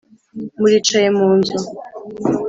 [0.59, 1.57] Mulicaye mu nzu